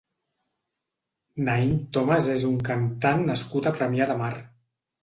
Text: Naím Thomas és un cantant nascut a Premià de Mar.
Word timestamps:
Naím 1.49 1.75
Thomas 1.99 2.31
és 2.37 2.49
un 2.51 2.59
cantant 2.71 3.23
nascut 3.33 3.71
a 3.71 3.77
Premià 3.79 4.13
de 4.15 4.19
Mar. 4.25 4.35